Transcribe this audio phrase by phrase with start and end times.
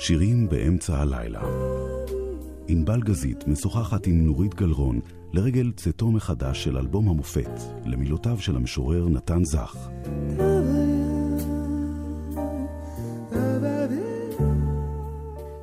[0.00, 1.40] שירים באמצע הלילה.
[2.68, 5.00] ענבל גזית משוחחת עם נורית גלרון
[5.32, 7.50] לרגל צאתו מחדש של אלבום המופת,
[7.84, 9.88] למילותיו של המשורר נתן זך.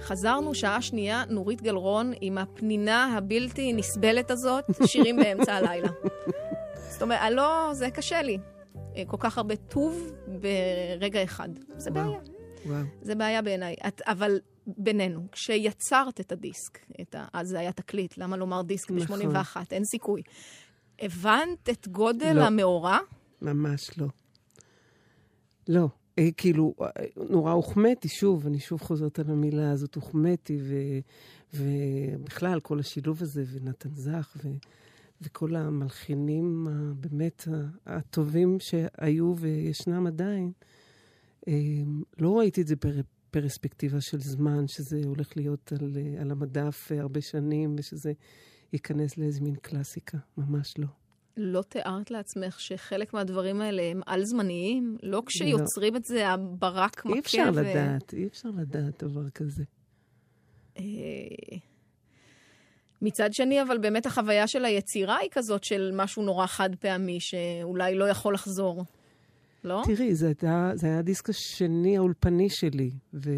[0.02, 5.90] חזרנו שעה שנייה, נורית גלרון עם הפנינה הבלתי נסבלת הזאת, שירים באמצע הלילה.
[6.90, 8.38] זאת אומרת, לא, זה קשה לי.
[8.96, 11.50] אה, כל כך הרבה טוב ברגע אחד.
[11.78, 12.37] זה בעיה.
[12.68, 12.84] וואו.
[13.02, 13.76] זה בעיה בעיניי.
[14.06, 17.26] אבל בינינו, כשיצרת את הדיסק, את ה...
[17.34, 19.20] אז זה היה תקליט, למה לומר דיסק נכון.
[19.20, 19.58] ב-81?
[19.72, 20.22] אין סיכוי.
[21.00, 22.42] הבנת את גודל לא.
[22.42, 23.00] המאורע?
[23.42, 24.08] ממש לא.
[25.68, 25.88] לא.
[26.20, 26.88] אה, כאילו, אה,
[27.30, 30.60] נורא הוחמאתי, שוב, אני שוב חוזרת על המילה הזאת, הוחמאתי,
[31.54, 34.50] ובכלל, כל השילוב הזה, ונתן זך, ו...
[35.22, 36.68] וכל המלחינים
[37.00, 37.48] באמת
[37.86, 40.52] הטובים שהיו וישנם עדיין,
[42.18, 47.76] לא ראיתי את זה בפרספקטיבה של זמן, שזה הולך להיות על, על המדף הרבה שנים
[47.78, 48.14] ושזה
[48.74, 50.88] ייכנס לאיזה מין קלאסיקה, ממש לא.
[51.38, 54.98] לא תיארת לעצמך שחלק מהדברים האלה הם על-זמניים?
[55.04, 55.98] לא כשיוצרים לא.
[55.98, 57.14] את זה, הברק מכה ו...
[57.14, 59.64] אי אפשר לדעת, אי אפשר לדעת דבר כזה.
[60.78, 60.84] אה,
[63.02, 67.96] מצד שני, אבל באמת החוויה של היצירה היא כזאת של משהו נורא חד פעמי, שאולי
[67.96, 68.84] לא יכול לחזור.
[69.68, 69.82] לא?
[69.86, 73.32] תראי, זה, היה, זה היה הדיסק השני האולפני שלי, ו,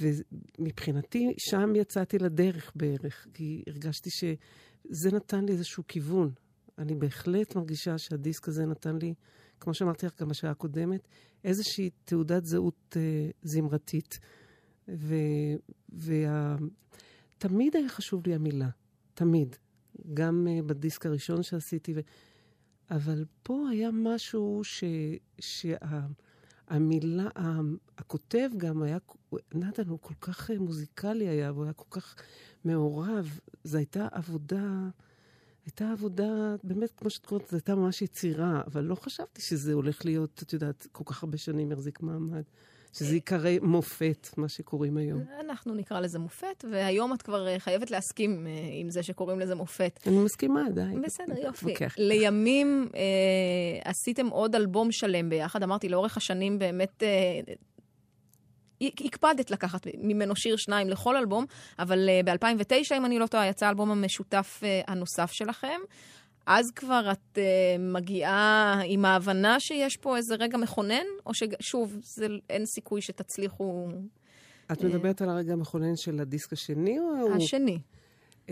[0.00, 6.30] ומבחינתי, שם יצאתי לדרך בערך, כי הרגשתי שזה נתן לי איזשהו כיוון.
[6.78, 9.14] אני בהחלט מרגישה שהדיסק הזה נתן לי,
[9.60, 11.08] כמו שאמרתי לך גם בשעה הקודמת,
[11.44, 14.18] איזושהי תעודת זהות אה, זמרתית.
[14.88, 15.14] ו,
[15.88, 16.56] וה...
[17.74, 18.68] היה חשוב לי המילה,
[19.14, 19.56] תמיד.
[20.14, 21.94] גם uh, בדיסק הראשון שעשיתי.
[22.90, 24.84] אבל פה היה משהו ש...
[25.40, 27.60] שהמילה, שה...
[27.98, 28.98] הכותב גם היה,
[29.54, 32.16] נתן הוא כל כך מוזיקלי היה, והוא היה כל כך
[32.64, 33.38] מעורב.
[33.64, 34.88] זו הייתה עבודה,
[35.66, 40.04] הייתה עבודה, באמת, כמו שאת קוראת, זו הייתה ממש יצירה, אבל לא חשבתי שזה הולך
[40.04, 42.42] להיות, את יודעת, כל כך הרבה שנים יחזיק מעמד.
[42.92, 45.22] שזה ייקרא מופת, מה שקוראים היום.
[45.40, 49.54] אנחנו נקרא לזה מופת, והיום את כבר אה, חייבת להסכים אה, עם זה שקוראים לזה
[49.54, 50.00] מופת.
[50.06, 51.00] אני מסכימה, די.
[51.04, 51.74] בסדר, יופי.
[51.98, 53.00] לימים אה,
[53.90, 57.02] עשיתם עוד אלבום שלם ביחד, אמרתי, לאורך השנים באמת...
[57.02, 57.54] אה,
[59.04, 61.44] הקפדת לקחת ממנו שיר שניים לכל אלבום,
[61.78, 65.80] אבל uh, ב-2009, אם אני לא טועה, יצא האלבום המשותף הנוסף שלכם.
[66.52, 67.40] אז כבר את uh,
[67.78, 73.88] מגיעה עם ההבנה שיש פה איזה רגע מכונן, או ששוב, זה, אין סיכוי שתצליחו...
[74.72, 77.34] את מדברת על הרגע המכונן של הדיסק השני או...
[77.36, 77.78] השני.
[78.46, 78.50] Uh,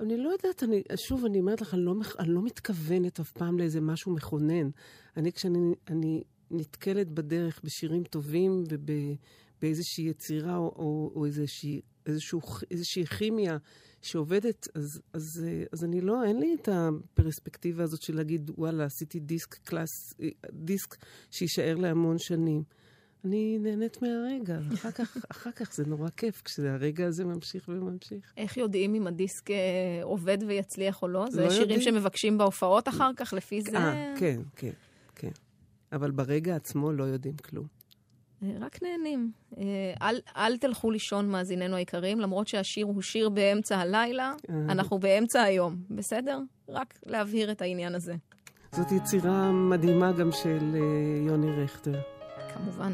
[0.00, 3.58] אני לא יודעת, אני, שוב, אני אומרת לך, אני לא, אני לא מתכוונת אף פעם
[3.58, 4.70] לאיזה משהו מכונן.
[5.16, 13.06] אני, כשאני אני נתקלת בדרך בשירים טובים ובאיזושהי יצירה או, או, או איזושהי, איזשהו, איזושהי
[13.06, 13.58] כימיה
[14.06, 19.20] שעובדת, אז, אז, אז אני לא, אין לי את הפרספקטיבה הזאת של להגיד, וואלה, עשיתי
[19.20, 20.14] דיסק קלאס,
[20.52, 20.96] דיסק
[21.30, 22.62] שיישאר להמון שנים.
[23.24, 28.32] אני נהנית מהרגע, אחר כך, אחר כך זה נורא כיף כשהרגע הזה ממשיך וממשיך.
[28.36, 29.56] איך יודעים אם הדיסק אה,
[30.02, 31.26] עובד ויצליח או לא?
[31.30, 31.80] זה לא שירים יודעים.
[31.80, 33.78] שמבקשים בהופעות אחר כך, לפי זה?
[33.78, 34.72] אה, כן, כן,
[35.14, 35.30] כן.
[35.92, 37.66] אבל ברגע עצמו לא יודעים כלום.
[38.42, 39.30] אה, רק נהנים.
[39.58, 39.64] אה,
[40.02, 44.54] אל, אל תלכו לישון, מאזיננו היקרים, למרות שהשיר הוא שיר באמצע הלילה, אה.
[44.68, 46.40] אנחנו באמצע היום, בסדר?
[46.68, 48.14] רק להבהיר את העניין הזה.
[48.72, 50.76] זאת יצירה מדהימה גם של
[51.26, 52.00] יוני רכטר.
[52.54, 52.92] כמובן.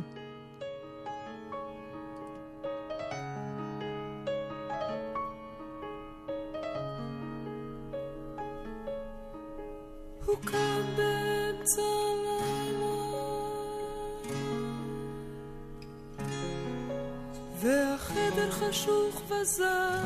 [19.28, 20.02] וזר.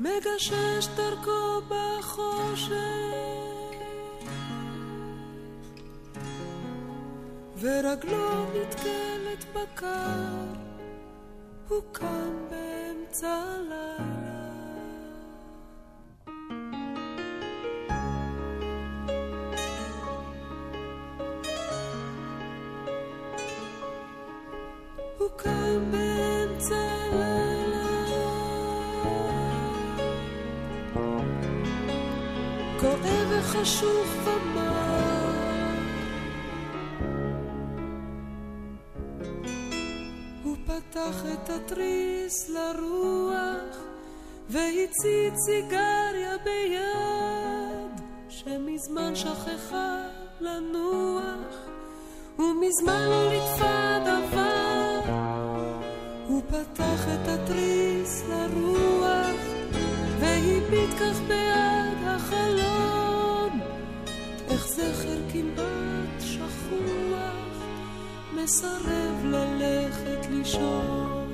[0.00, 2.72] מגשש דרכו בחושך,
[7.60, 9.86] ורגלו נתקלת בקר,
[11.68, 14.15] הוא קם באמצע הלילה.
[33.66, 35.26] חשוך ומר.
[40.42, 43.76] הוא פתח את התריס לרוח
[44.48, 50.02] והצית סיגריה ביד שמזמן שכחה
[50.40, 51.56] לנוח
[52.38, 55.00] ומזמן לא נטפא דבר.
[56.28, 59.40] הוא פתח את התריס לרוח,
[60.20, 63.05] והביט כך ביד החלון,
[64.76, 67.56] זכר כמעט שכוח,
[68.34, 71.26] מסרב ללכת לישון.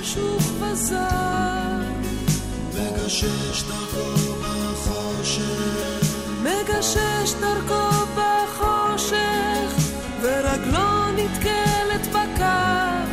[0.00, 1.80] חשוך וזר,
[2.74, 9.74] מגשש דרכו בחושך, מגשש דרכו בחושך,
[10.22, 13.04] ורגלו נתקלת בקר.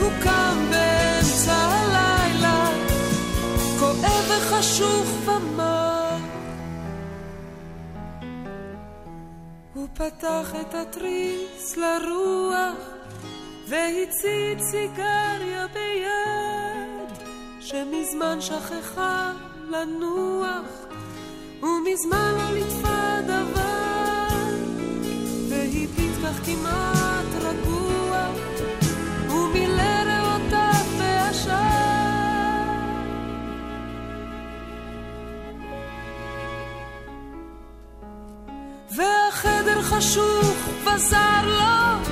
[0.00, 2.70] הוא קם באמצע הלילה,
[3.78, 6.16] כואב וחשוך ומר.
[9.74, 13.00] הוא פתח את התריס לרוח,
[13.68, 15.49] והצית סיגריה
[18.30, 19.32] שמזמן שכחה
[19.70, 20.86] לנוח,
[21.62, 24.28] ומזמן לא ליטפה דבר,
[25.48, 28.26] והביט כך כמעט רגוע,
[29.30, 31.50] ומילא ריאותיו בעשן.
[38.96, 42.10] והחדר חשוך וזר לו,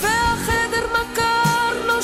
[0.00, 2.02] והחדר מכר לו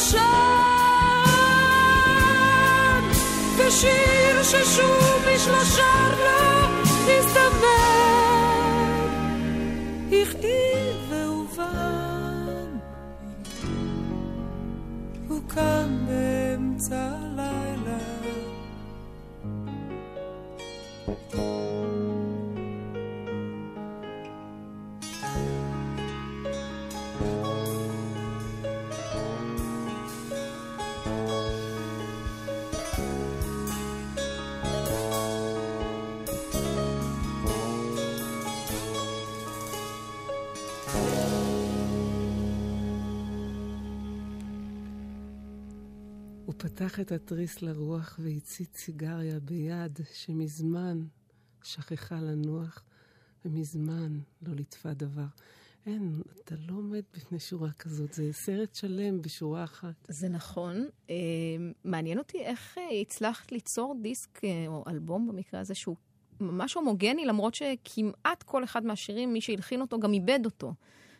[3.70, 4.06] שם.
[4.36, 6.68] ושיר ששוב איש לא שר לו,
[7.08, 7.66] הזדמן,
[10.08, 12.78] הכאיב והובן.
[15.28, 17.25] הוא קם באמצע
[46.76, 51.02] פתח את התריס לרוח והצית סיגריה ביד שמזמן
[51.62, 52.84] שכחה לנוח,
[53.44, 55.26] ומזמן לא ליטפה דבר.
[55.86, 59.94] אין, אתה לא עומד בפני שורה כזאת, זה סרט שלם בשורה אחת.
[60.08, 60.86] זה נכון.
[61.10, 61.14] אה,
[61.84, 65.96] מעניין אותי איך אה, הצלחת ליצור דיסק אה, או אלבום במקרה הזה שהוא
[66.40, 70.74] ממש הומוגני, למרות שכמעט כל אחד מהשירים, מי שהלחין אותו גם איבד אותו.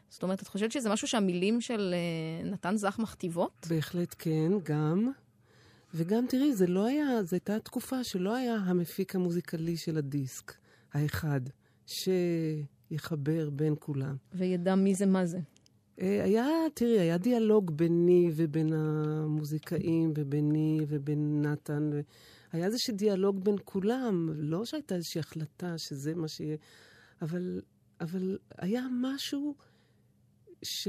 [0.09, 3.67] זאת אומרת, את חושבת שזה משהו שהמילים של אה, נתן זך מכתיבות?
[3.71, 5.11] בהחלט כן, גם.
[5.97, 10.53] וגם, תראי, זה לא היה, זו הייתה תקופה שלא היה המפיק המוזיקלי של הדיסק,
[10.93, 11.41] האחד,
[11.87, 14.17] שיחבר בין כולם.
[14.35, 15.39] וידע מי זה מה זה.
[16.01, 21.91] אה, היה, תראי, היה דיאלוג ביני ובין המוזיקאים, וביני ובין נתן.
[21.93, 22.01] ו...
[22.53, 26.57] היה איזשהו דיאלוג בין כולם, לא שהייתה איזושהי החלטה שזה מה שיהיה,
[27.23, 27.61] אבל,
[28.01, 29.55] אבל היה משהו
[30.63, 30.89] ש,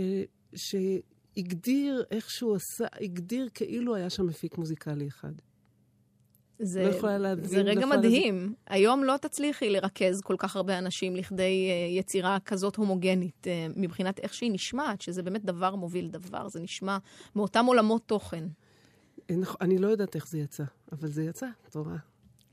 [1.38, 5.32] שהגדיר איך שהוא עשה, הגדיר כאילו היה שם מפיק מוזיקלי אחד.
[6.60, 8.54] זה, לא יכולה להבין, זה רגע יכולה מדהים.
[8.68, 14.20] היום לא תצליחי לרכז כל כך הרבה אנשים לכדי uh, יצירה כזאת הומוגנית, uh, מבחינת
[14.20, 16.98] איך שהיא נשמעת, שזה באמת דבר מוביל דבר, זה נשמע
[17.36, 18.48] מאותם עולמות תוכן.
[19.30, 21.96] אין- אני לא יודעת איך זה יצא, אבל זה יצא, את רואה.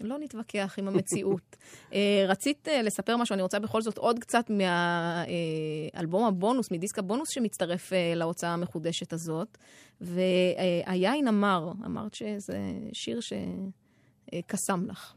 [0.05, 1.57] לא נתווכח עם המציאות.
[1.91, 1.95] uh,
[2.29, 7.93] רצית uh, לספר משהו, אני רוצה בכל זאת עוד קצת מהאלבום הבונוס, מדיסק הבונוס שמצטרף
[8.17, 9.59] להוצאה המחודשת הזאת.
[10.01, 12.59] והיין אמר, אמרת שזה
[12.93, 15.15] שיר שקסם לך.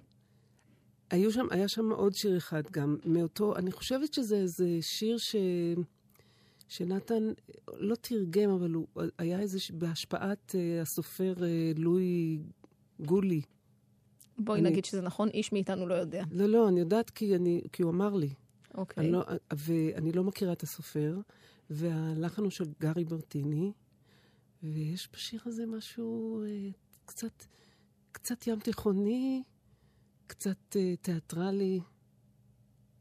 [1.10, 5.36] היו שם, היה שם עוד שיר אחד גם, מאותו, אני חושבת שזה איזה שיר ש...
[6.68, 7.24] שנתן
[7.78, 12.40] לא תרגם, אבל הוא היה איזה, בהשפעת אה, הסופר אה, לואי
[13.00, 13.42] גולי.
[14.38, 16.24] בואי אני- נגיד שזה נכון, איש מאיתנו לא יודע.
[16.32, 18.30] לא, לא, אני יודעת כי, אני, כי הוא אמר לי.
[18.76, 19.04] אוקיי.
[19.04, 19.24] אני לא,
[19.58, 21.18] ואני לא מכירה את הסופר,
[21.70, 23.72] והלחן הוא של גארי ברטיני,
[24.64, 26.70] ויש בשיר הזה משהו אה,
[27.06, 27.44] קצת,
[28.12, 29.44] קצת ים תיכוני,
[30.28, 31.80] קצת אה, תיאטרלי.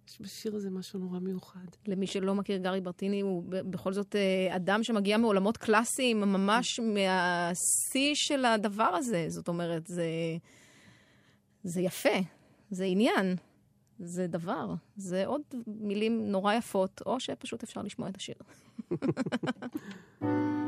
[0.08, 1.66] יש בשיר הזה משהו נורא מיוחד.
[1.86, 8.12] למי שלא מכיר, גארי ברטיני הוא בכל זאת אה, אדם שמגיע מעולמות קלאסיים, ממש מהשיא
[8.14, 9.24] של הדבר הזה.
[9.28, 10.06] זאת אומרת, זה,
[11.66, 12.18] זה יפה,
[12.70, 13.36] זה עניין,
[13.98, 18.34] זה דבר, זה עוד מילים נורא יפות, או שפשוט אפשר לשמוע את השיר.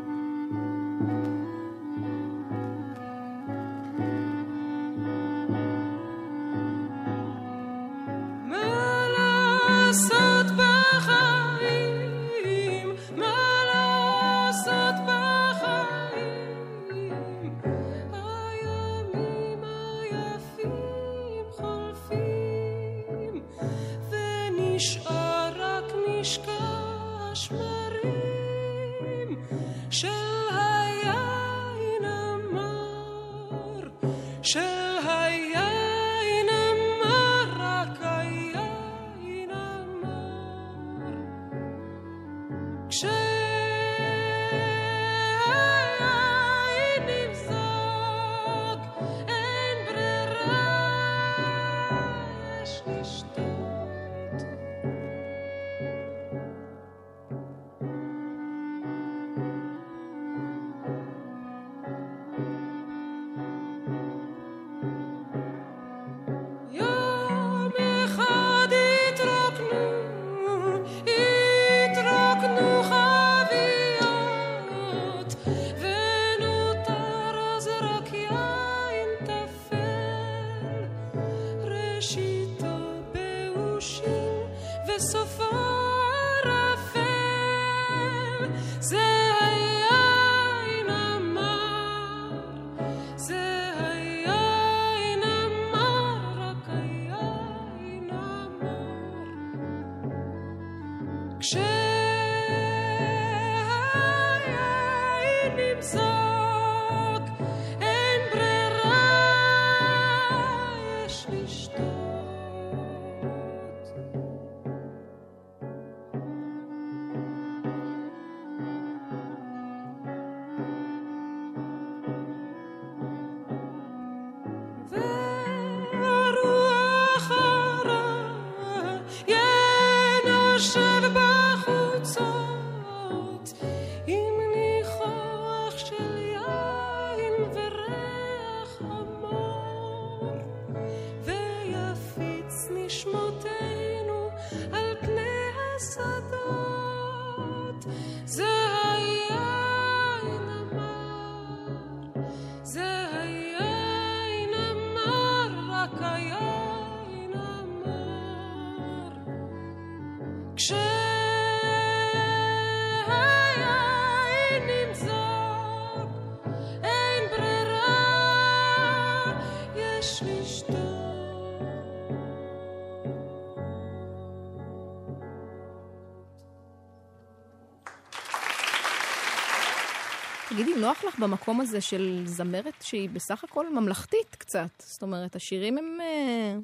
[180.88, 184.68] נוח לך במקום הזה של זמרת שהיא בסך הכל ממלכתית קצת?
[184.78, 185.98] זאת אומרת, השירים הם...
[186.00, 186.56] אה,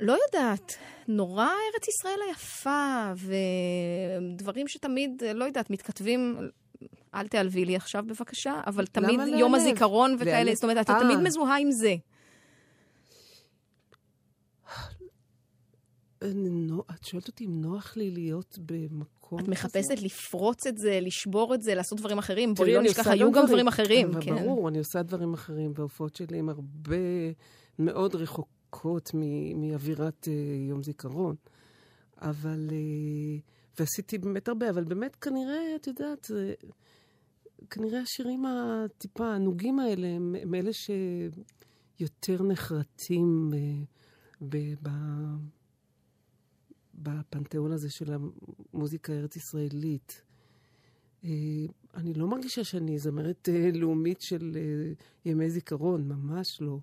[0.00, 0.76] לא יודעת,
[1.08, 3.12] נורא ארץ ישראל היפה,
[4.34, 6.38] ודברים שתמיד, אה, לא יודעת, מתכתבים...
[7.14, 9.54] אל תיעלבי לי עכשיו בבקשה, אבל תמיד יום?
[9.54, 10.54] הזיכרון וכאלה?
[10.54, 11.00] זאת אומרת, את אה.
[11.00, 11.88] תמיד מזוהה עם זה.
[11.88, 11.98] אני
[16.13, 16.13] נו-
[16.90, 19.50] את שואלת אותי אם נוח לי להיות במקום את כזה?
[19.50, 22.54] מחפשת לפרוץ את זה, לשבור את זה, לעשות דברים אחרים.
[22.54, 24.34] בואי לא נשכח, היו גם דברים אחרים, כן.
[24.34, 26.96] ברור, אני עושה דברים אחרים, וההופעות שלי הן הרבה
[27.78, 30.32] מאוד רחוקות מ- מאווירת אה,
[30.68, 31.34] יום זיכרון.
[32.18, 32.68] אבל...
[32.72, 33.38] אה,
[33.78, 36.54] ועשיתי באמת הרבה, אבל באמת כנראה, את יודעת, זה,
[37.70, 43.58] כנראה השירים הטיפה הענוגים האלה הם, הם אלה שיותר נחרטים אה,
[44.40, 44.88] ב, ב,
[46.98, 48.12] בפנתיאון הזה של
[48.72, 50.22] המוזיקה הארץ-ישראלית.
[51.24, 51.30] אה,
[51.94, 54.92] אני לא מרגישה שאני זמרת אה, לאומית של אה,
[55.24, 56.78] ימי זיכרון, ממש לא.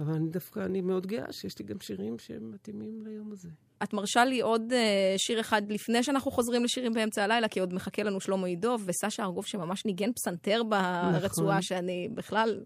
[0.00, 3.48] אבל אני דווקא, אני מאוד גאה שיש לי גם שירים שהם מתאימים ליום הזה.
[3.82, 4.74] את מרשה לי עוד uh,
[5.18, 9.22] שיר אחד לפני שאנחנו חוזרים לשירים באמצע הלילה, כי עוד מחכה לנו שלמה עידוב וסשה
[9.22, 11.62] ארגוב שממש ניגן פסנתר ברצועה, נכון.
[11.62, 12.60] שאני בכלל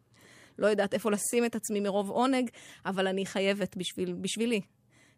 [0.58, 2.50] לא יודעת איפה לשים את עצמי מרוב עונג,
[2.86, 4.60] אבל אני חייבת בשביל, בשבילי,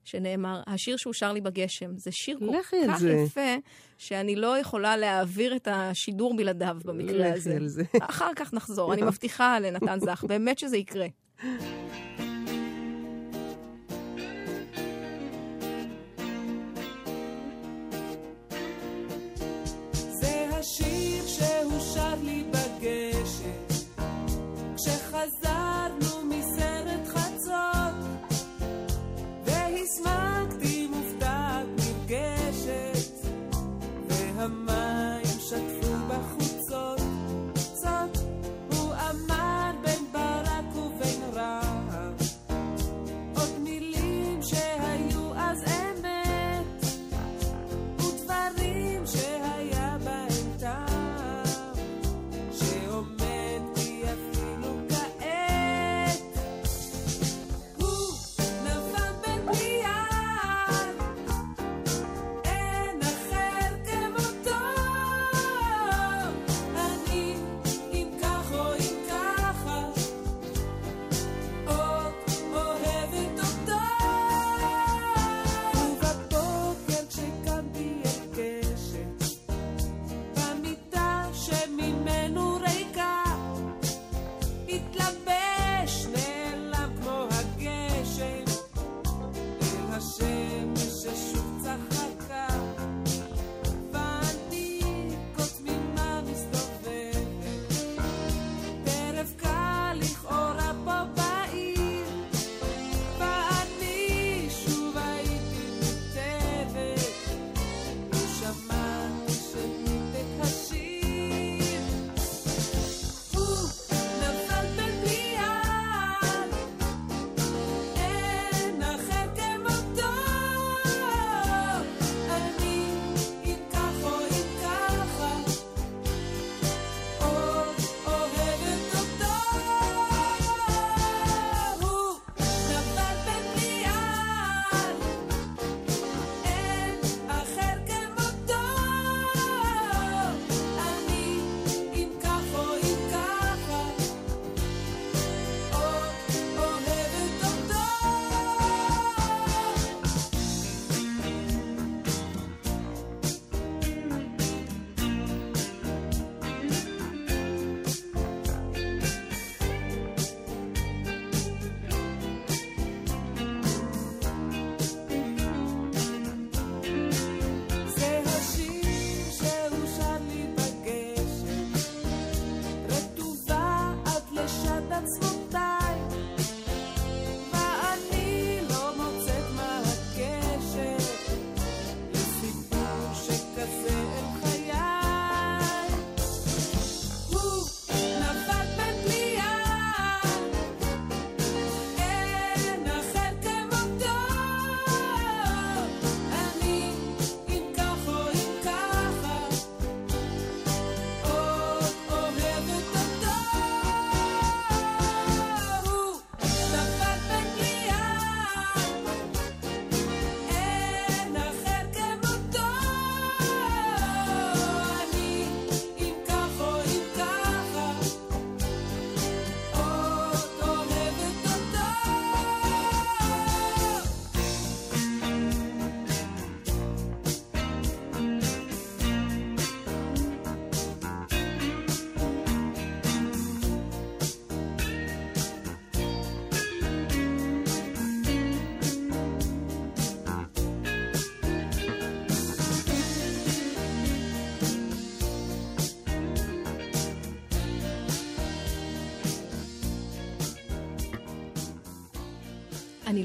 [0.08, 3.10] שנאמר, השיר שהוא שר לי בגשם, זה שיר כל כך זה.
[3.10, 3.56] יפה,
[3.98, 7.58] שאני לא יכולה להעביר את השידור בלעדיו במקרה הזה.
[7.66, 7.82] זה.
[8.00, 11.06] אחר כך נחזור, אני מבטיחה לנתן זך, באמת שזה יקרה.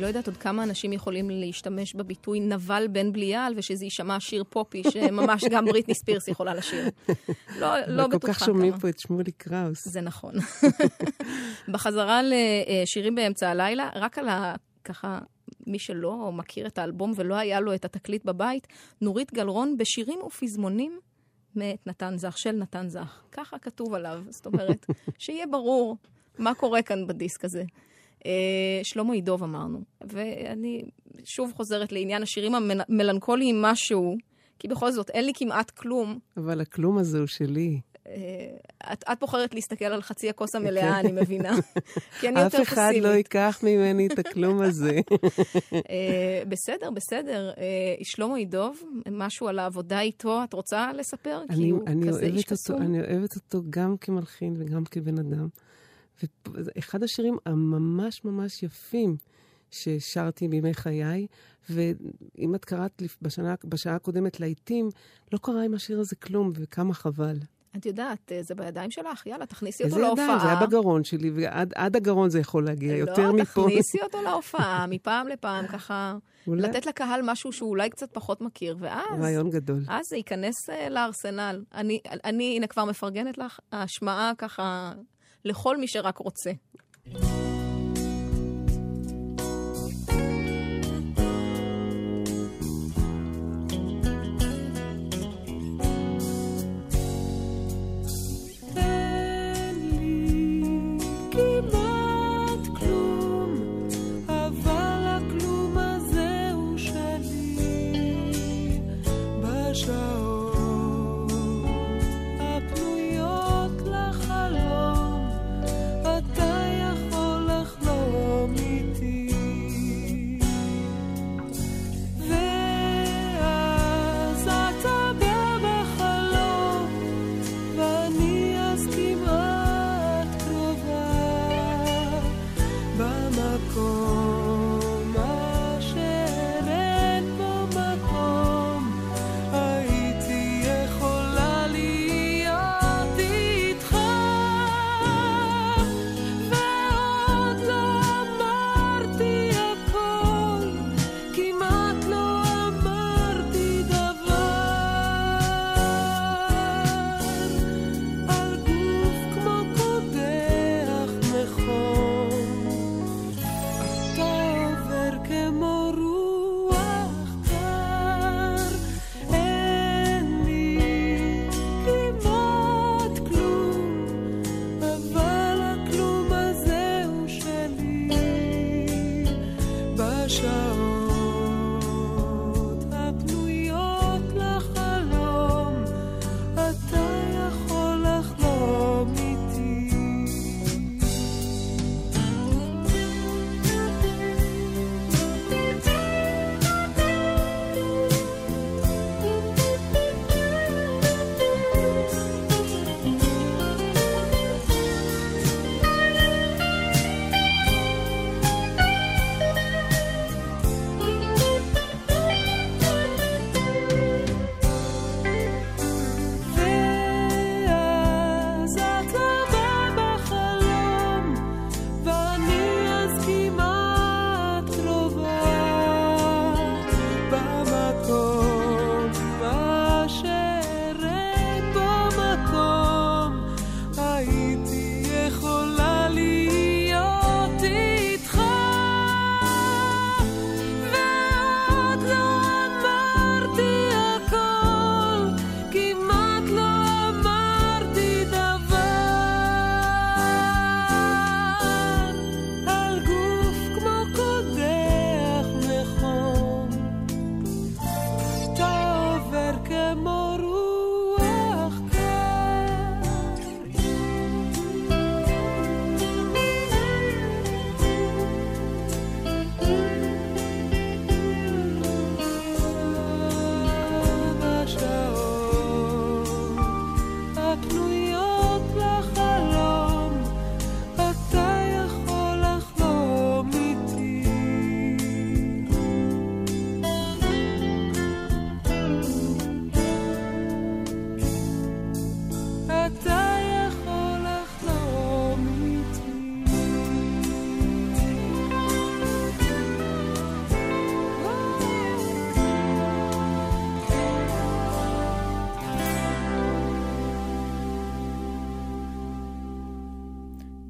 [0.04, 4.84] לא יודעת עוד כמה אנשים יכולים להשתמש בביטוי נבל בן בליעל, ושזה יישמע שיר פופי,
[4.90, 6.90] שממש גם בריטני ספירס יכולה לשיר.
[7.60, 8.82] לא, לא כל בטוחה כך שומעים כמה.
[8.82, 9.88] פה את שמולי קראוס.
[9.88, 10.34] זה נכון.
[11.74, 14.56] בחזרה לשירים באמצע הלילה, רק על ה...
[14.84, 15.20] ככה,
[15.68, 18.68] מי שלא מכיר את האלבום ולא היה לו את התקליט בבית,
[19.02, 21.00] נורית גלרון בשירים ופזמונים
[21.56, 23.22] מאת נתן זך, של נתן זך.
[23.32, 24.86] ככה כתוב עליו, זאת אומרת,
[25.18, 25.98] שיהיה ברור
[26.40, 27.64] מה קורה כאן בדיסק הזה.
[28.26, 30.84] אה, שלמה ידוב אמרנו, ואני
[31.24, 34.18] שוב חוזרת לעניין השירים המלנכוליים משהו,
[34.60, 36.20] כי בכל זאת אין לי כמעט כלום.
[36.38, 37.80] אבל הכלום הזה הוא שלי.
[38.08, 41.56] אה, את, את בוחרת להסתכל על חצי הכוס המלאה, אני מבינה.
[42.20, 42.92] כי אני יותר אף אחד.
[43.02, 45.00] לא ייקח ממני את הכלום הזה.
[45.74, 47.52] אה, בסדר, בסדר.
[48.04, 48.82] שלמה ידוב,
[49.12, 51.42] משהו על העבודה איתו, את רוצה לספר?
[51.48, 52.82] כי אני, הוא אני, כזה איש קסום.
[52.82, 55.48] אני אוהבת אותו גם כמלחין וגם כבן אדם.
[56.46, 59.16] ואחד השירים הממש ממש יפים
[59.72, 61.28] ששרתי בימי חיי,
[61.70, 64.90] ואם את קראת בשנה, בשעה הקודמת להיטים,
[65.34, 67.38] לא קרה עם השיר הזה כלום, וכמה חבל.
[67.78, 70.48] את יודעת, אה, זה בידיים שלך, יאללה, תכניסי איזה אותו ידיים, להופעה.
[70.48, 73.66] זה היה בגרון שלי, ועד עד הגרון זה יכול להגיע, יותר לא, מפה.
[73.70, 78.78] תכניסי אותו להופעה, מפעם לפעם, ככה, אולי- לתת לקהל משהו שהוא אולי קצת פחות מכיר,
[78.80, 79.20] ואז...
[79.22, 79.84] רעיון גדול.
[79.88, 81.64] אז זה ייכנס אה, לארסנל.
[81.74, 84.94] אני, אני, הנה, כבר מפרגנת לך, ההשמעה ככה
[85.46, 86.52] לכל מי שרק רוצה.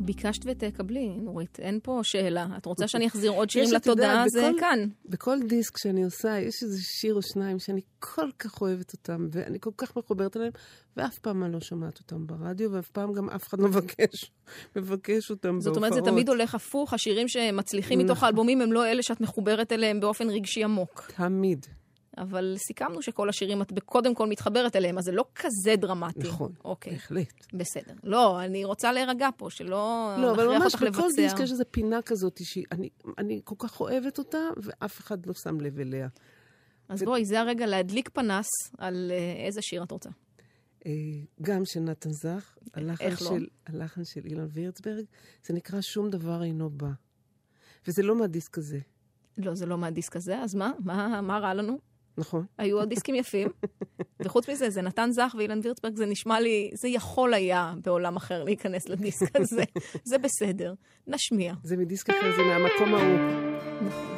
[0.05, 2.47] ביקשת ותקבלי, נורית, אין פה שאלה.
[2.57, 4.25] את רוצה שאני אחזיר עוד שירים לתודעה?
[4.29, 4.79] זה בכל- כאן.
[5.05, 9.57] בכל דיסק שאני עושה, יש איזה שיר או שניים שאני כל כך אוהבת אותם, ואני
[9.61, 10.51] כל כך מחוברת אליהם,
[10.97, 14.31] ואף פעם אני לא שומעת אותם ברדיו, ואף פעם גם אף אחד לא מבקש,
[14.75, 15.63] מבקש אותם בהופעות.
[15.63, 18.25] זאת אומרת, זה תמיד הולך הפוך, השירים שמצליחים מתוך נכון.
[18.25, 21.11] האלבומים הם לא אלה שאת מחוברת אליהם באופן רגשי עמוק.
[21.15, 21.65] תמיד.
[22.17, 26.19] אבל סיכמנו שכל השירים את קודם כל מתחברת אליהם, אז זה לא כזה דרמטי.
[26.19, 27.45] נכון, אוקיי, בהחלט.
[27.54, 27.93] בסדר.
[28.04, 31.08] לא, אני רוצה להירגע פה, שלא לא, אבל ממש בכל.
[31.15, 35.62] דיסק יש איזו פינה כזאת שאני אני כל כך אוהבת אותה, ואף אחד לא שם
[35.62, 36.08] לב אליה.
[36.89, 38.47] אז בואי, זה הרגע להדליק פנס
[38.78, 40.10] על אה, איזה שיר את רוצה.
[40.86, 40.91] אה,
[41.41, 43.15] גם של נתן זך, הלחן לא?
[43.15, 45.06] של, הלחן של אילן וירצברג,
[45.45, 46.89] זה נקרא שום דבר אינו בא.
[47.88, 48.80] וזה לא מהדיסק הזה,
[49.38, 50.71] לא, זה לא מהדיסק הזה, אז מה?
[50.80, 51.92] מה, מה רע לנו?
[52.17, 52.45] נכון?
[52.58, 53.47] היו עוד דיסקים יפים.
[54.23, 58.43] וחוץ מזה, זה נתן זך ואילן וירצברג, זה נשמע לי, זה יכול היה בעולם אחר
[58.43, 59.63] להיכנס לדיסק הזה.
[60.04, 60.73] זה בסדר,
[61.08, 61.54] נשמיע.
[61.63, 63.17] זה מדיסק אחר, זה מהמקום ההוא.
[63.91, 64.12] שום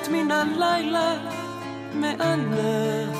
[0.00, 1.14] הנושבת מן הלילה
[1.94, 3.12] מענה,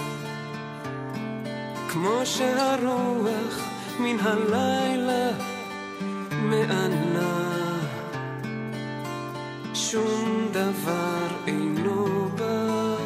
[1.88, 5.30] כמו שהרוח מן הלילה
[6.32, 7.50] מענה.
[9.74, 12.96] שום דבר אינו בא,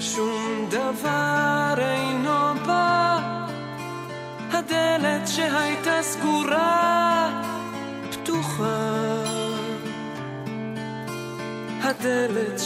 [0.00, 2.23] שום דבר אינו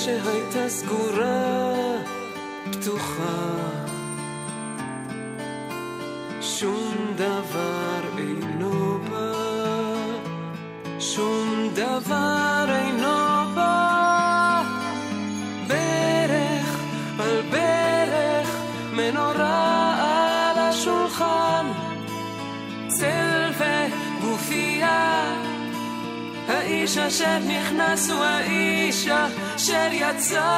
[0.09, 1.97] שהייתה סגורה,
[2.71, 3.57] פתוחה.
[6.41, 9.33] שום דבר אינו בא,
[11.01, 14.63] שום דבר אינו בא.
[15.67, 16.81] ברך
[17.19, 18.49] על ברך,
[18.93, 21.67] מנורה על השולחן,
[22.89, 25.35] צל וגופייה.
[26.49, 29.09] האיש אשר נכנס הוא האיש
[29.69, 30.49] אשר יצא.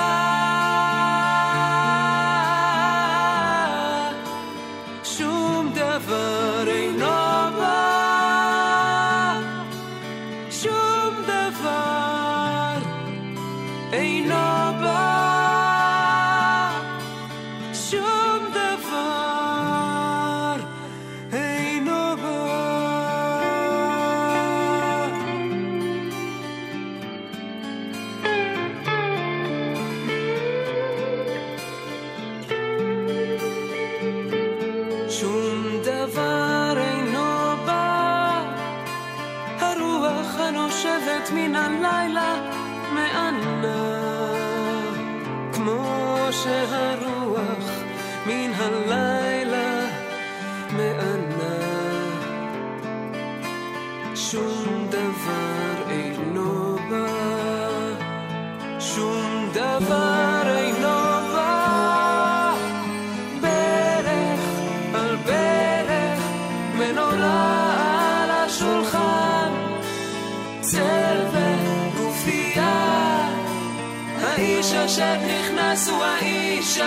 [74.73, 76.79] האיש אשר נכנס הוא האיש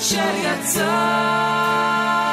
[0.00, 2.31] אשר יצא.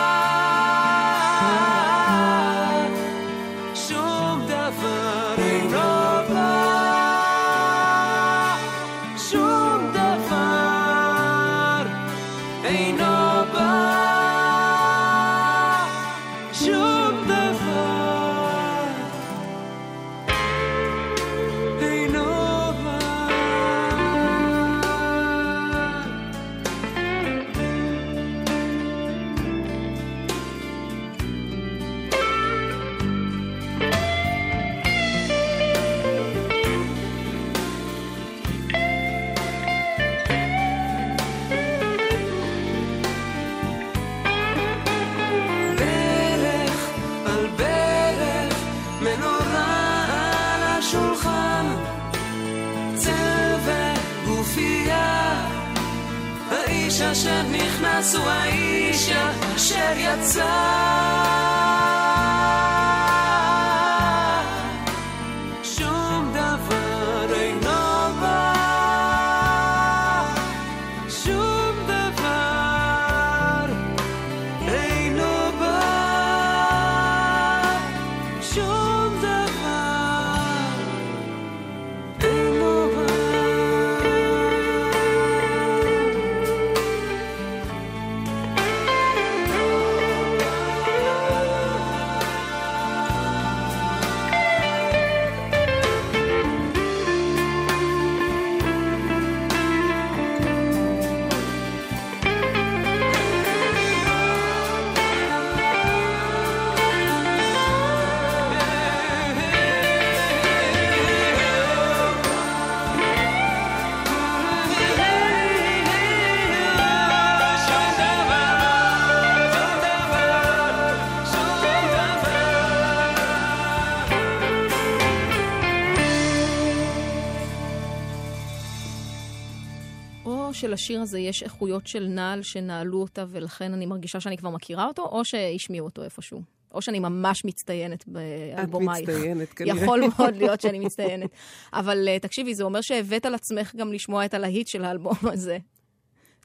[130.80, 134.88] של השיר הזה יש איכויות של נעל שנעלו אותה, ולכן אני מרגישה שאני כבר מכירה
[134.88, 136.42] אותו, או שהשמיעו אותו איפשהו.
[136.74, 139.10] או שאני ממש מצטיינת באלבומייך.
[139.10, 139.84] את מצטיינת, כנראה.
[139.84, 141.30] יכול מאוד להיות שאני מצטיינת.
[141.74, 145.58] אבל uh, תקשיבי, זה אומר שהבאת על עצמך גם לשמוע את הלהיט של האלבום הזה.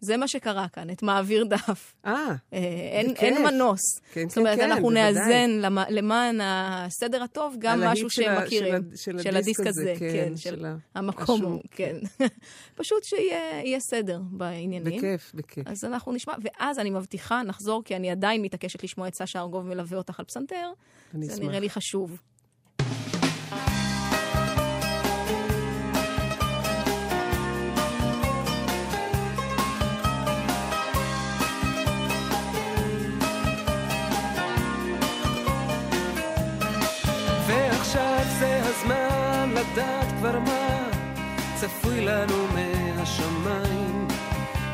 [0.00, 1.94] זה מה שקרה כאן, את מעביר דף.
[2.06, 2.12] אה,
[2.52, 2.58] אה,
[2.92, 3.14] אין.
[3.16, 3.80] אין מנוס.
[4.12, 5.12] כן, זאת אומרת, כן, אנחנו בוודאי.
[5.12, 8.74] נאזן למ- למען הסדר הטוב גם משהו שהם מכירים.
[8.94, 11.96] של של של הדיסק הזה, כן, כן, של של המקום, השוק, כן.
[12.78, 14.98] פשוט שיהיה יהיה סדר בעניינים.
[14.98, 15.66] בכיף, בכיף.
[15.68, 19.66] אז אנחנו נשמע, ואז אני מבטיחה, נחזור, כי אני עדיין מתעקשת לשמוע את סשה ארגוב
[19.66, 20.70] מלווה אותך על פסנתר.
[21.14, 21.46] אני זה אשמח.
[21.48, 22.18] נראה לי חשוב.
[42.04, 44.08] לנו מהשמיים.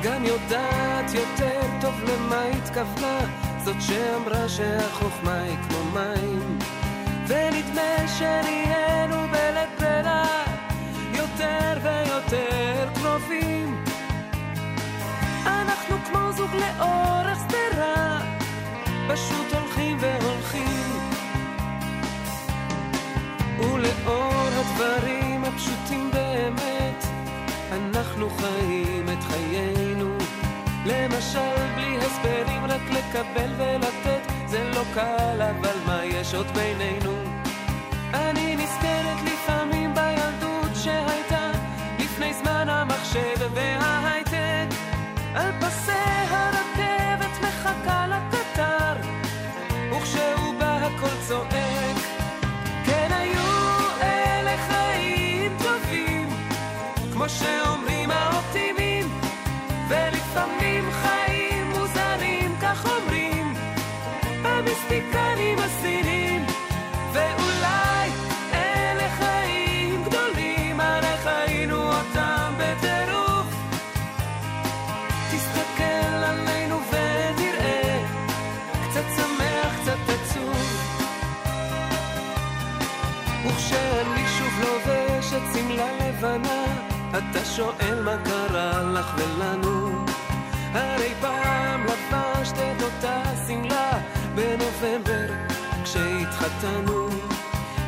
[0.02, 3.20] גם יודעת יותר טוב למה התכוונה
[3.64, 6.58] זאת שאמרה שהחוכמה היא כמו מים.
[7.26, 10.44] ונדמה שנהיינו בלית ברירה
[11.14, 13.84] יותר ויותר קרובים.
[15.46, 18.20] אנחנו כמו זוג לאורך שדרה,
[19.08, 21.10] פשוט הולכים והולכים.
[23.58, 26.10] ולאור הדברים הפשוטים
[28.00, 30.08] אנחנו חיים את חיינו.
[30.86, 37.12] למשל, בלי הסברים, רק לקבל ולתת, זה לא קל, אבל מה יש עוד בינינו?
[38.14, 41.50] אני נזכרת לפעמים בילדות שהייתה
[41.98, 44.29] לפני זמן המחשב וההייטק.
[87.10, 90.04] אתה שואל מה קרה לך ולנו.
[90.72, 93.90] הרי פעם לבשת את אותה שמלה
[94.34, 95.26] בנובמבר
[95.84, 97.08] כשהתחתנו.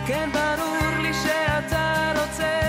[0.06, 2.61] כן, ברור לי שאתה רוצה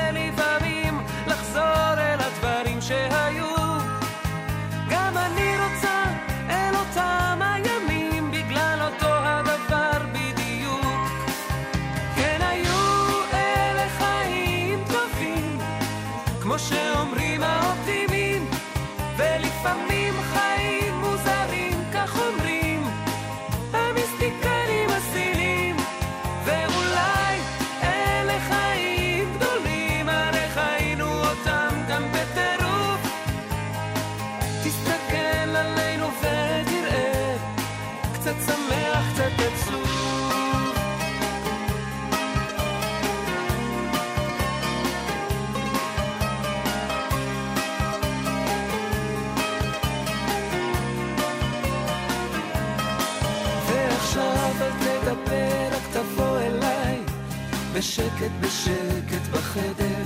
[57.83, 60.03] בשקט בשקט בחדר,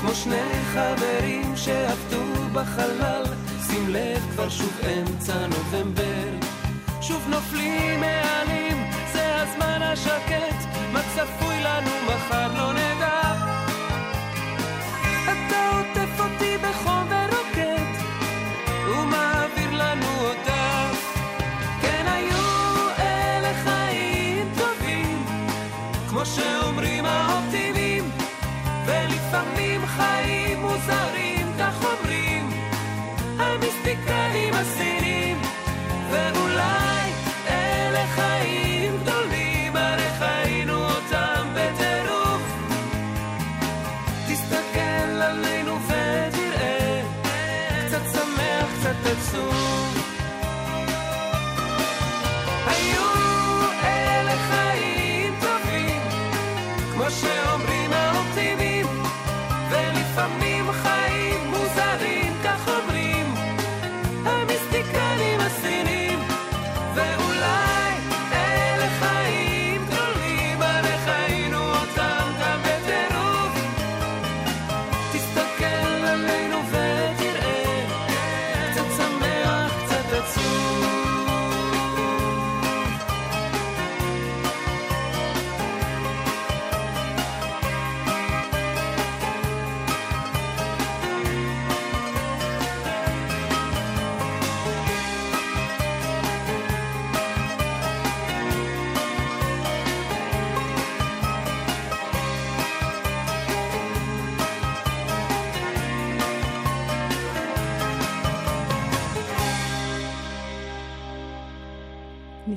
[0.00, 3.24] כמו שני חברים שעבדו בחלל,
[3.66, 6.46] שים לב כבר שוב אמצע נובמבר,
[7.00, 10.56] שוב נופלים מעלים, זה הזמן השקט,
[10.92, 13.32] מה צפוי לנו מחר לא נדע.
[15.24, 17.08] אתה עוטף אותי בחום
[26.24, 28.10] כמו שאומרים האופטימים,
[28.86, 32.50] ולפעמים חיים מוזרים, כך אומרים,
[33.38, 35.36] המיסטיקנים הסינים,
[36.10, 37.10] ואולי
[37.48, 42.42] אלה חיים גדולים, הרי חיינו אותם בטירוף.
[44.28, 47.02] תסתכל עלינו ותראה,
[47.86, 50.03] קצת שמח, קצת עצוב.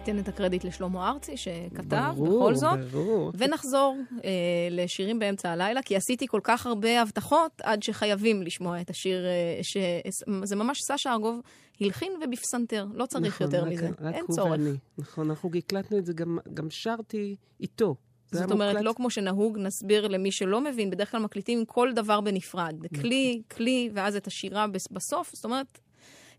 [0.07, 2.79] ניתן את הקרדיט לשלמה ארצי, שכתב, ברור, בכל זאת.
[2.91, 3.31] ברור.
[3.37, 4.29] ונחזור אה,
[4.71, 9.59] לשירים באמצע הלילה, כי עשיתי כל כך הרבה הבטחות עד שחייבים לשמוע את השיר, אה,
[9.63, 11.39] שזה ממש סשה ארגוב
[11.81, 14.51] הלחין ובפסנתר, לא צריך נכון, יותר רק- מזה, רק אין צורך.
[14.51, 14.71] ואני.
[14.97, 17.95] נכון, אנחנו הקלטנו את זה, גם, גם שרתי איתו.
[18.31, 21.91] זה זאת אומרת, מוקלט- לא כמו שנהוג, נסביר למי שלא מבין, בדרך כלל מקליטים כל
[21.95, 22.75] דבר בנפרד.
[22.83, 22.99] נכון.
[23.01, 25.31] כלי, כלי, ואז את השירה בס- בסוף.
[25.33, 25.79] זאת אומרת,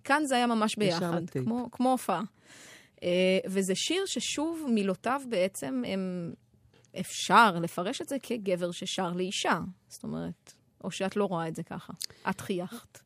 [0.04, 1.22] כאן זה היה ממש ביחד.
[1.30, 2.22] כמו, כמו הופעה.
[3.02, 6.32] אה, וזה שיר ששוב, מילותיו בעצם הם...
[7.00, 9.60] אפשר לפרש את זה כגבר ששר לאישה.
[9.88, 10.52] זאת אומרת,
[10.84, 11.92] או שאת לא רואה את זה ככה.
[12.30, 12.98] את חייכת.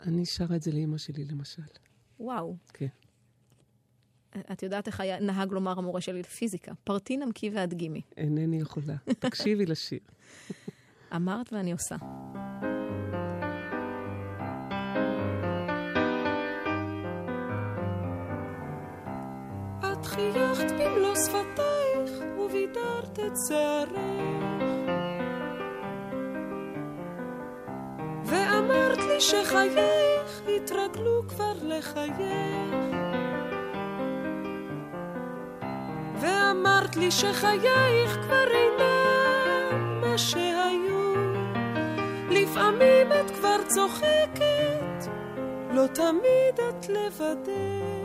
[0.00, 1.62] אני שרה את זה לאימא שלי, למשל.
[2.20, 2.56] וואו.
[2.72, 2.86] כן.
[4.52, 6.72] את יודעת איך היה נהג לומר המורה שלי לפיזיקה?
[6.84, 8.02] פרטי נמקי והדגימי.
[8.16, 8.96] אינני יכולה.
[9.18, 10.00] תקשיבי לשיר.
[11.14, 11.96] אמרת ואני עושה.
[20.14, 23.98] חייכת במלוא שפתייך ובידרת את שערך.
[28.24, 32.74] ואמרת לי שחייך התרגלו כבר לחייך.
[36.20, 41.14] ואמרת לי שחייך כבר אינם מה שהיו.
[42.30, 45.10] לפעמים את כבר צוחקת
[45.70, 48.03] לא תמיד את לבדך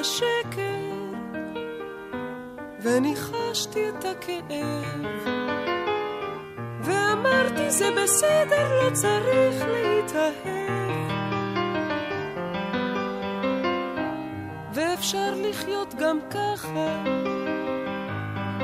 [0.00, 0.90] השקר
[2.82, 5.26] וניחשתי את הכאב
[6.84, 10.90] ואמרתי זה בסדר לא צריך להתאהב.
[14.74, 17.04] ואפשר לחיות גם ככה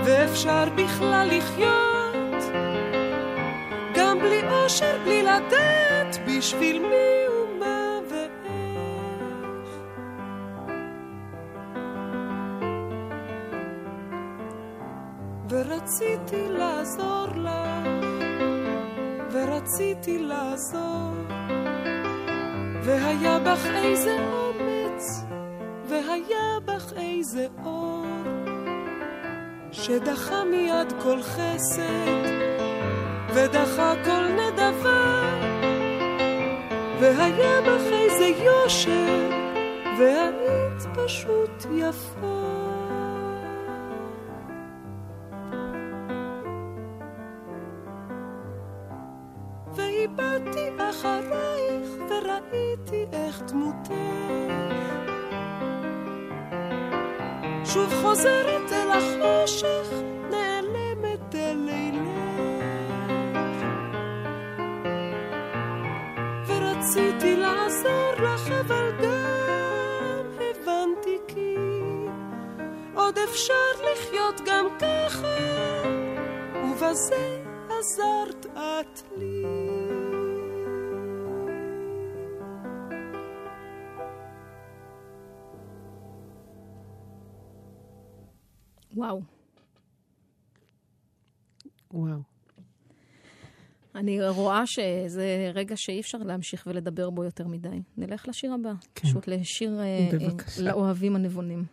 [0.04, 2.44] ואפשר בכלל לחיות
[3.94, 7.15] גם בלי אושר, בלי לדעת בשביל מי
[19.66, 21.14] ורציתי לעזור,
[22.82, 25.24] והיה בך איזה אומץ,
[25.88, 28.06] והיה בך איזה אור,
[29.72, 32.26] שדחה מיד כל חסד.
[33.34, 35.34] ודחה כל נדבה,
[37.00, 39.30] והיה בך איזה יושר,
[39.98, 42.45] והיית פשוט יפה.
[52.36, 53.92] וראיתי איך דמותך
[57.64, 59.88] שוב חוזרת אל החושך,
[60.30, 62.06] נעלמת אל לילך.
[66.46, 71.56] ורציתי לעזור לך, אבל גם הבנתי כי
[72.94, 75.36] עוד אפשר לחיות גם ככה,
[76.64, 79.75] ובזה עזרת את לי.
[88.96, 89.20] וואו.
[91.92, 92.18] וואו.
[93.94, 97.82] אני רואה שזה רגע שאי אפשר להמשיך ולדבר בו יותר מדי.
[97.96, 98.72] נלך לשיר הבא.
[98.94, 99.08] כן.
[99.08, 100.60] פשוט לשיר אה, בבקשה.
[100.60, 101.64] אה, לאוהבים הנבונים.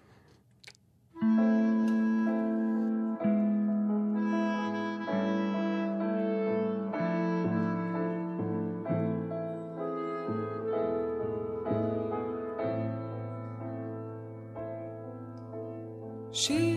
[16.32, 16.73] שיר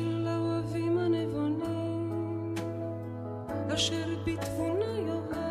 [4.47, 5.46] If you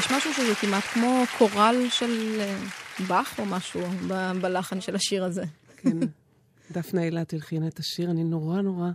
[0.00, 2.58] יש משהו שזה כמעט כמו קורל של אה,
[3.08, 5.44] באך או משהו ב- בלחן של השיר הזה.
[5.76, 5.98] כן.
[6.72, 8.90] דפנה אילת הלחינה את השיר, אני נורא נורא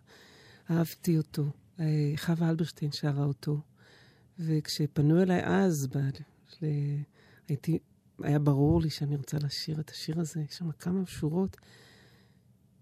[0.71, 1.43] אהבתי אותו.
[1.79, 1.85] אה,
[2.17, 3.57] חווה אלברשטיין שרה אותו.
[4.39, 5.97] וכשפנו אליי אז, ב...
[6.61, 6.65] ל...
[7.47, 7.79] הייתי,
[8.23, 10.41] היה ברור לי שאני רוצה לשיר את השיר הזה.
[10.41, 11.57] יש שם כמה שורות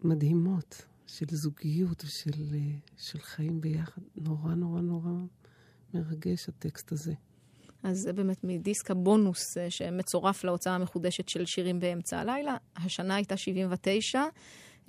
[0.04, 2.60] מדהימות של זוגיות ושל אה,
[2.98, 4.02] של חיים ביחד.
[4.16, 5.12] נורא נורא נורא
[5.94, 7.14] מרגש הטקסט הזה.
[7.84, 12.56] אז זה באמת מדיסק הבונוס אה, שמצורף להוצאה המחודשת של שירים באמצע הלילה.
[12.76, 14.24] השנה הייתה 79.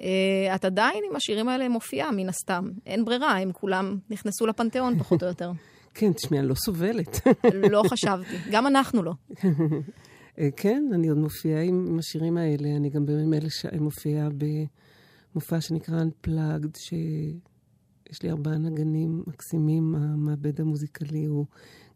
[0.01, 2.71] אה, את עדיין עם השירים האלה מופיעה, מן הסתם.
[2.87, 5.53] אין ברירה, הם כולם נכנסו לפנתיאון, פחות או יותר.
[5.95, 7.21] כן, תשמעי, אני לא סובלת.
[7.71, 8.37] לא חשבתי.
[8.51, 9.13] גם אנחנו לא.
[10.39, 12.69] אה, כן, אני עוד מופיעה עם, עם השירים האלה.
[12.77, 13.67] אני גם בימים אלה ש...
[13.81, 14.29] מופיעה
[15.35, 19.95] במופע שנקרא Unplugged, שיש לי ארבעה נגנים מקסימים.
[19.95, 21.47] המעבד המוזיקלי הוא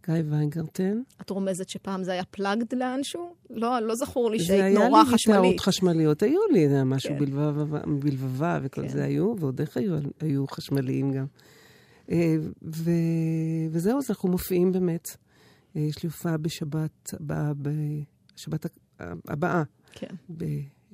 [0.08, 1.02] גיא ויינגרטן.
[1.20, 3.34] את רומזת שפעם זה היה פלאגד לאנשהו?
[3.50, 5.42] לא, לא זכור לי זה שהיית היה נורא לי חשמלית.
[5.42, 7.18] גיטרות חשמליות, היו לי, זה היה משהו כן.
[7.18, 8.88] בלבבה, בלבבה וכל כן.
[8.88, 11.26] זה היו, ועוד איך היו, היו חשמליים גם.
[12.10, 12.90] אה, ו...
[13.70, 15.08] וזהו, אז אנחנו מופיעים באמת.
[15.76, 18.66] אה, יש לי הופעה בשבת הבאה, בשבת
[19.28, 20.14] הבאה, כן.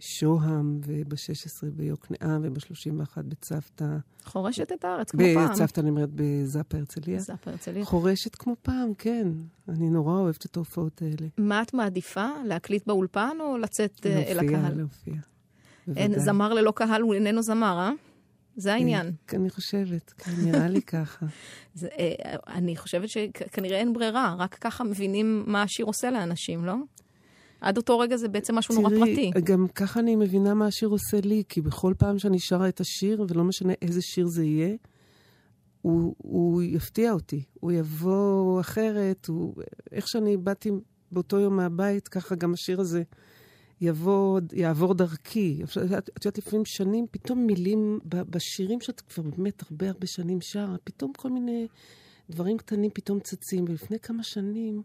[0.04, 3.96] בשוהם, וב-16 ביוקנעם, וב-31 בצוותא.
[4.24, 5.52] חורשת את הארץ, כמו פעם.
[5.52, 7.18] בצוותא, אני אומרת, בזאפה הרצליה.
[7.18, 7.84] זאפה הרצליה.
[7.84, 9.28] חורשת כמו פעם, כן.
[9.68, 11.28] אני נורא אוהבת את ההופעות האלה.
[11.38, 12.26] מה את מעדיפה?
[12.44, 14.76] להקליט באולפן או לצאת אה, אל להופיע, הקהל?
[14.76, 15.14] להופיע.
[15.86, 16.20] בוודאי.
[16.20, 17.92] זמר ללא קהל הוא איננו זמר, אה?
[18.56, 19.12] זה העניין.
[19.32, 21.26] אני חושבת, כן, נראה לי ככה.
[21.74, 26.74] זה, אה, אני חושבת שכנראה אין ברירה, רק ככה מבינים מה השיר עושה לאנשים, לא?
[27.64, 29.30] עד אותו רגע זה בעצם משהו נורא פרטי.
[29.30, 32.80] תראי, גם ככה אני מבינה מה השיר עושה לי, כי בכל פעם שאני שרה את
[32.80, 34.76] השיר, ולא משנה איזה שיר זה יהיה,
[35.82, 37.42] הוא, הוא יפתיע אותי.
[37.60, 39.54] הוא יבוא אחרת, הוא,
[39.92, 40.70] איך שאני באתי
[41.12, 43.02] באותו יום מהבית, ככה גם השיר הזה
[43.80, 45.60] יבוא, יעבור דרכי.
[45.64, 45.68] את
[46.18, 51.12] את יודעת, לפעמים שנים, פתאום מילים בשירים שאת כבר באמת הרבה הרבה שנים שרה, פתאום
[51.16, 51.66] כל מיני
[52.30, 53.64] דברים קטנים פתאום צצים.
[53.68, 54.82] ולפני כמה שנים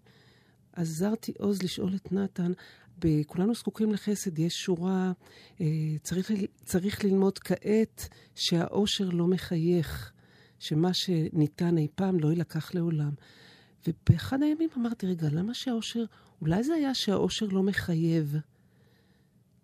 [0.79, 2.51] עזרתי עוז לשאול את נתן,
[2.99, 5.11] בכולנו זקוקים לחסד, יש שורה,
[5.61, 5.65] אה,
[6.03, 6.31] צריך,
[6.65, 10.11] צריך ללמוד כעת שהאושר לא מחייך,
[10.59, 13.11] שמה שניתן אי פעם לא יילקח לעולם.
[13.87, 16.03] ובאחד הימים אמרתי, רגע, למה שהאושר,
[16.41, 18.35] אולי זה היה שהאושר לא מחייב,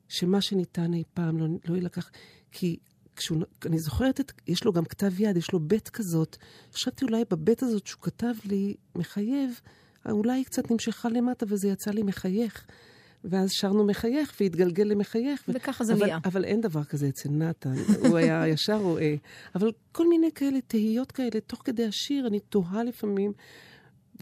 [0.08, 2.12] שמה שניתן אי פעם לא, לא יילקח,
[2.52, 2.78] כי
[3.16, 6.38] כשהוא, אני זוכרת, את, יש לו גם כתב יד, יש לו בית כזאת.
[6.74, 9.60] חשבתי אולי בבית הזאת שהוא כתב לי מחייב,
[10.10, 12.66] אולי היא קצת נמשכה למטה וזה יצא לי מחייך.
[13.24, 15.44] ואז שרנו מחייך והתגלגל למחייך.
[15.48, 16.18] ו- וככה זה אבל, נהיה.
[16.26, 17.74] אבל אין דבר כזה אצל נתן,
[18.08, 19.16] הוא היה ישר רואה.
[19.56, 23.34] אבל כל מיני כאלה תהיות כאלה, תוך כדי השיר, אני תוהה לפעמים,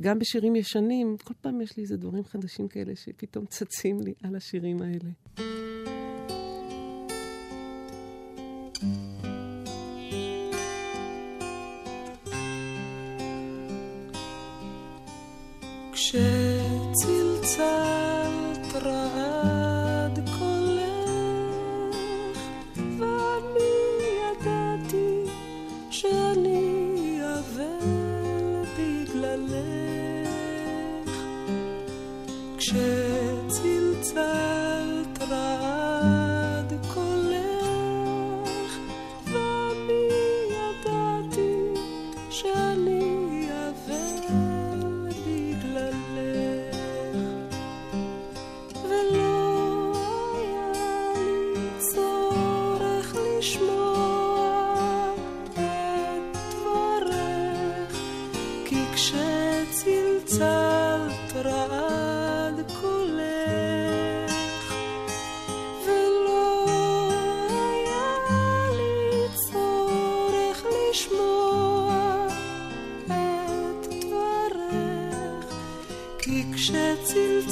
[0.02, 4.36] גם בשירים ישנים, כל פעם יש לי איזה דברים חדשים כאלה שפתאום צצים לי על
[4.36, 5.63] השירים האלה.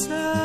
[0.07, 0.40] time.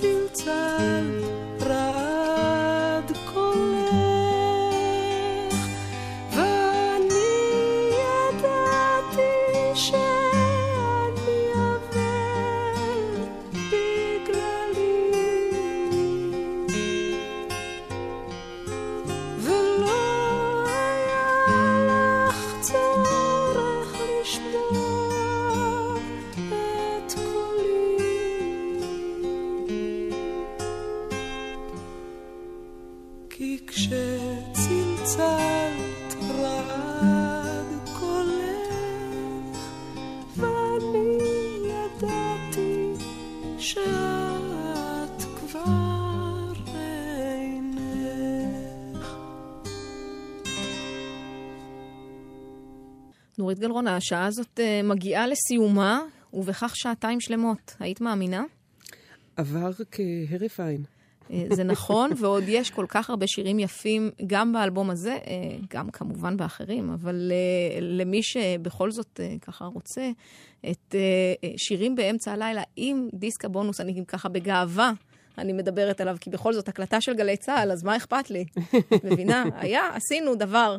[0.00, 1.25] till time.
[53.86, 57.76] נורית גלרון, השעה הזאת אה, מגיעה לסיומה, ובכך שעתיים שלמות.
[57.80, 58.44] היית מאמינה?
[59.36, 60.84] עבר כהרף עין.
[61.30, 65.90] אה, זה נכון, ועוד יש כל כך הרבה שירים יפים, גם באלבום הזה, אה, גם
[65.90, 67.32] כמובן באחרים, אבל
[67.80, 70.10] למי שבכל זאת ככה רוצה,
[70.70, 70.94] את
[71.56, 74.92] שירים באמצע הלילה עם דיסק הבונוס, אני ככה בגאווה.
[75.38, 78.44] אני מדברת עליו, כי בכל זאת הקלטה של גלי צה"ל, אז מה אכפת לי?
[78.94, 79.44] את מבינה?
[79.56, 80.76] היה, עשינו דבר,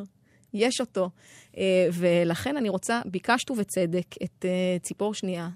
[0.58, 1.10] יש אותו.
[1.58, 5.50] אה, ולכן אני רוצה, ביקשת ובצדק, את אה, ציפור שנייה,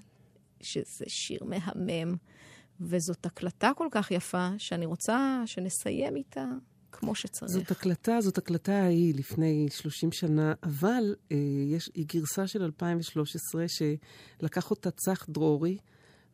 [0.60, 2.16] שזה שיר מהמם,
[2.80, 6.44] וזאת הקלטה כל כך יפה, שאני רוצה שנסיים איתה
[6.92, 7.52] כמו שצריך.
[7.52, 11.36] זאת הקלטה, זאת הקלטה ההיא לפני 30 שנה, אבל אה,
[11.66, 15.78] יש, היא גרסה של 2013 שלקח אותה צח דרורי.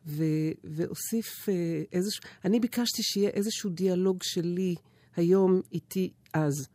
[0.07, 0.25] ו,
[0.65, 2.23] והוסיף אה, איזשהו...
[2.45, 4.75] אני ביקשתי שיהיה איזשהו דיאלוג שלי
[5.17, 6.69] היום איתי אז.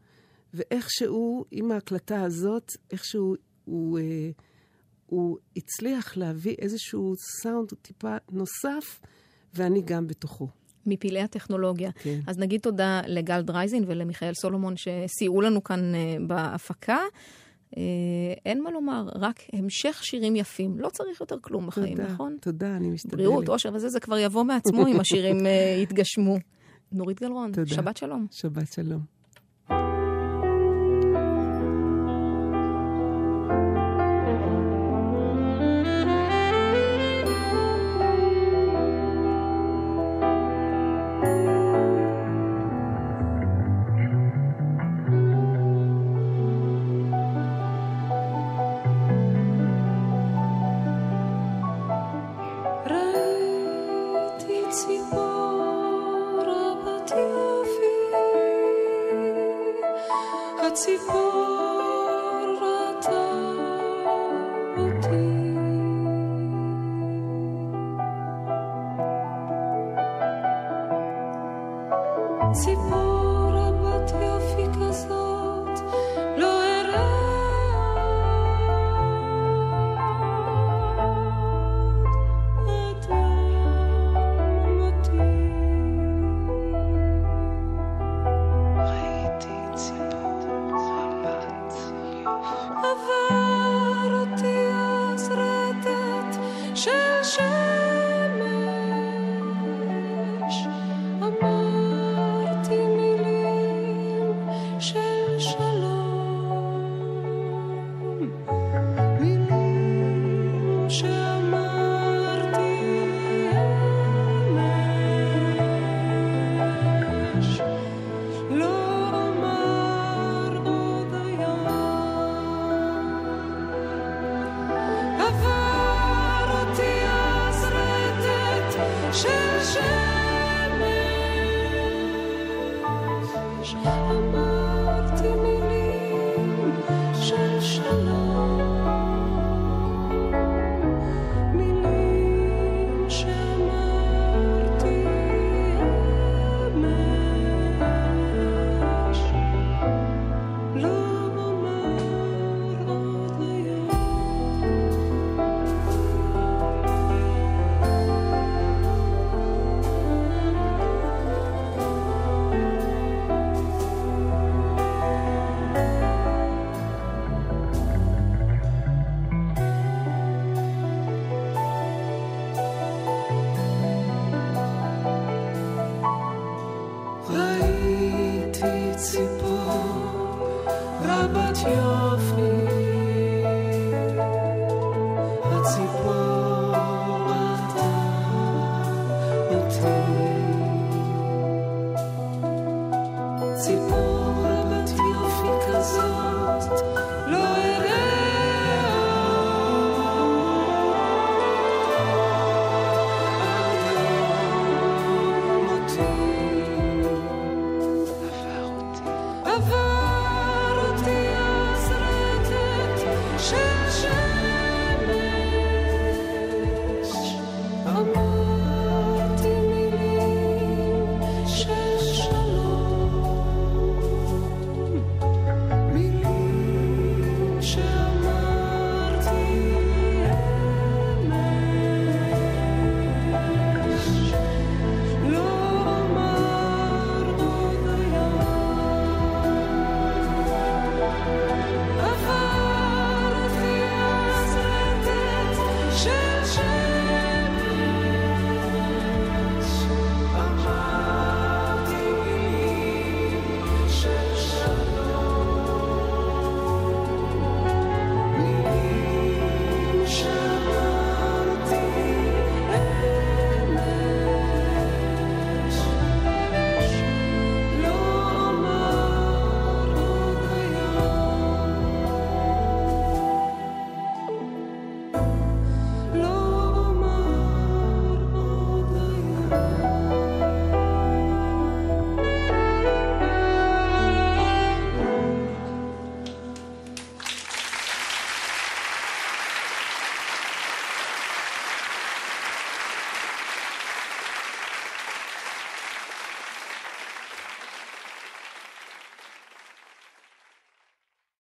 [0.54, 3.36] ואיכשהו, עם ההקלטה הזאת, איכשהו
[3.66, 4.30] הוא, אה,
[5.06, 9.00] הוא הצליח להביא איזשהו סאונד טיפה נוסף,
[9.54, 10.48] ואני גם בתוכו.
[10.86, 11.92] מפעילי הטכנולוגיה.
[11.92, 12.20] כן.
[12.28, 16.98] אז נגיד תודה לגל דרייזין ולמיכאל סולומון שסייעו לנו כאן אה, בהפקה.
[17.78, 17.82] אה,
[18.46, 20.80] אין מה לומר, רק המשך שירים יפים.
[20.80, 22.38] לא צריך יותר כלום בחיים, תודה, נכון?
[22.42, 23.14] תודה, אני משתדלת.
[23.14, 26.38] בריאות, אושר וזה, זה כבר יבוא מעצמו אם השירים אה, יתגשמו.
[26.92, 27.76] נורית גלרון, תודה.
[27.76, 28.28] שבת שלום.
[28.32, 29.23] שבת שלום.